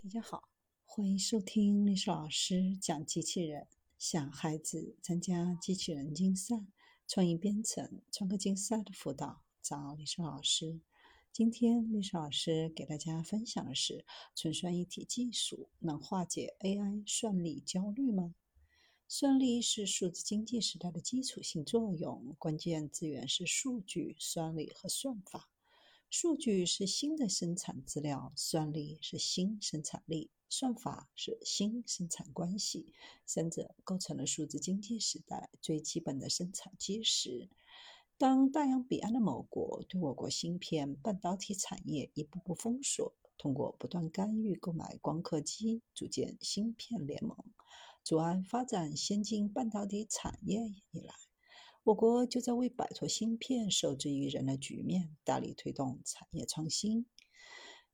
[0.00, 0.48] 大家好，
[0.84, 3.66] 欢迎收听历史老师讲机器人。
[3.98, 6.64] 想孩子参加机器人竞赛、
[7.08, 10.80] 创意编程、创客竞赛的辅导，找历史老师。
[11.32, 14.06] 今天历史老师给大家分享的是：
[14.36, 18.36] 纯算一体技术能化解 AI 算力焦虑吗？
[19.08, 25.50] 算力是数字经济时代的基础性作用，关键资源是数据、算力和算法。
[26.10, 32.94] 数据是新的生产资料，算力是新生产力，算法是新生产关系，
[33.26, 37.50] 三者构成了数字经济时代最基本的生产基石。
[38.16, 47.36] 当大洋彼岸的某国对我国芯片半导体产业一步步封锁，通过不断干预购买光刻机，组建芯片联盟，
[48.02, 51.14] 阻碍发展先进半导体产业以来。
[51.88, 57.06] 我国就在为摆脱芯片受制于人的局面，大力推动产业创新。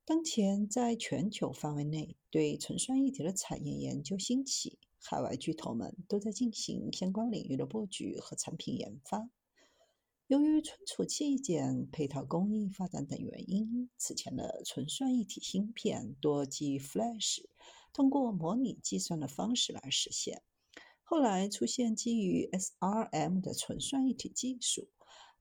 [0.05, 9.31] 当前，在全球范围内，对纯算一体的产业研究兴起，海外巨头们都在进行相关领域的布局和产品研发。
[10.27, 17.45] 由于存储器件、配套工艺发展等原因，此前的纯算一体芯片多基于 Flash，
[17.93, 20.43] 通过模拟计算的方式来实现。
[21.07, 24.89] 后来出现基于 SRM 的纯算一体技术，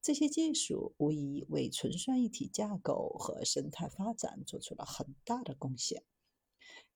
[0.01, 6.03] 这些技术无疑为纯算一体架构和生态发展做出了很大的贡献。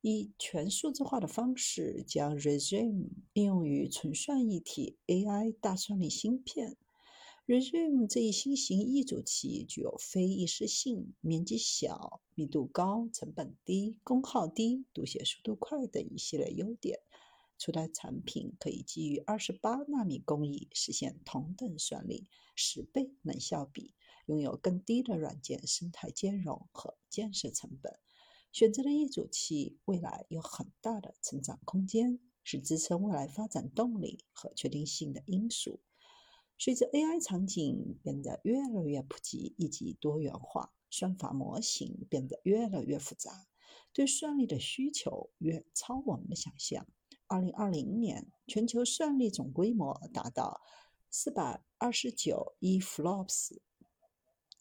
[0.01, 6.77] 以全数字化的方式将 Regime 应用于纯算一体 AI 大算力芯片。
[7.47, 16.99] Regime 这一新型一组器具有非易失性、面积小、密度高、成本低、功耗低、读写速度快等一系列优点。
[17.57, 23.95] 初代产品可以基于二十八纳米工艺实现同等算力、十倍能效比，
[24.27, 27.99] 拥有更低的软件生态兼容和建设成本。
[28.51, 35.81] 选择的一组器未来有很大的成长空间，是支撑未来发展动力和确定性的因素。
[36.59, 43.47] 随着 AI 场景变得越来越普及以及多元化，算法模型变得越来越复杂，
[43.93, 46.87] 对算力的需求远超我们的想象。
[47.29, 50.61] 二零二零年，全球算力总规模达到
[51.09, 53.57] 四百二十九亿 flops，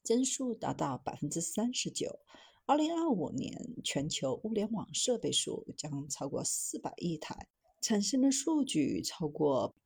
[0.03, 2.19] 增速达到百分之三十九。
[2.65, 7.49] 二零二五年，全球物联网设备数将超过四百亿台，
[7.81, 9.77] 产生的数据超过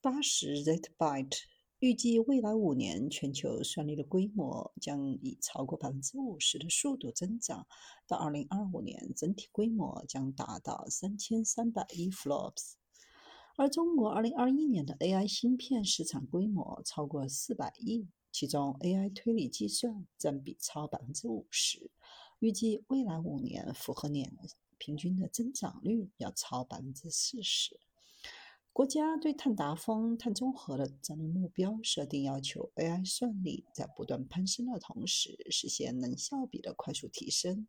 [0.00, 1.38] 八十 zettabyte。
[1.84, 7.66] 预计未来五年，全球算力的规模将以超过百分之五十的速度增长。
[8.06, 12.76] 到二零二五年，整体规模将达到三千三百亿 flops。
[13.58, 21.90] 而中国二零二一年的 AI 芯片市场规模超过四百亿，其中 AI 推理计算占比超百分之五十。
[22.38, 24.34] 预计未来五年复合年
[24.78, 27.78] 平均的增长率要超百分之四十。
[28.74, 37.68] 国家对碳达峰、碳中和的战略目标设定要求，AI 算力在不断攀升的同时，实现能效比的快速提升，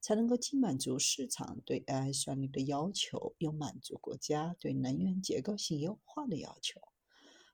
[0.00, 6.80] 才能够既满足市场对 AI 算力的要求，又满足国家对能源结构性优化的要求。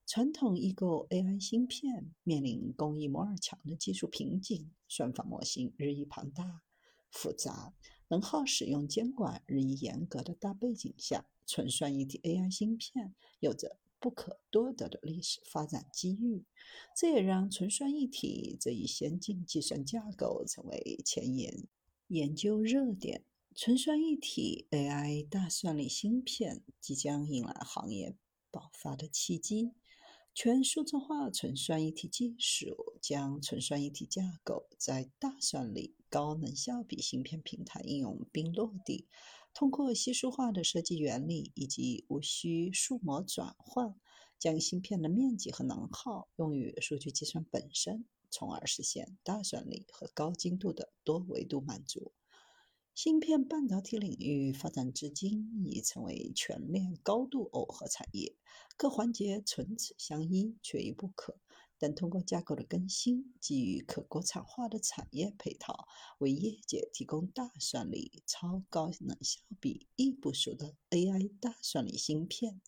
[0.07, 6.63] 传统异构 AI 芯片面临工艺摩尔墙的技术瓶颈，算法模型日益庞大
[7.11, 7.75] 复杂，
[8.13, 11.25] 能耗使用监管日益严格的大背景下。
[11.47, 16.45] 纯算一体 AI 芯片有着不可多得的历史发展机遇，
[16.95, 21.67] 这也让纯算一体这一先进计算架构成为前沿
[22.09, 23.25] 研究热点。
[23.55, 28.15] 纯算一体 AI 大算力芯片即将迎来行业
[28.51, 29.73] 爆发的契机。
[30.35, 39.09] 全数字化纯算一体技术将纯算一体架构在大算力、高能效比芯片平台应用并落地。
[39.53, 43.95] 通过稀疏化的设计原理以及无需数模转换，
[44.39, 52.13] 将芯片的面积和能耗用于数据计算本身，从而实现大算力和高精度的多维度满足。
[52.95, 58.37] 芯片半导体领域发展至今，已成为全链高度耦合产业，
[58.77, 61.39] 各环节唇齿相依，缺一不可。
[61.83, 65.89] 但通过架构的更新，基于可国产化的产业配套，
[66.19, 72.61] 为业界提供大算力、超高能效比、易部署的 AI 大算力芯片，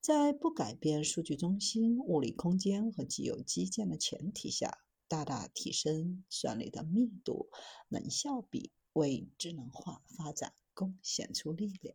[0.00, 7.48] 在不改变数据中心、物理空间和既有基建的前提下，大大提升算力的密度、
[7.90, 11.94] 能效比，为智能化发展贡献出力量。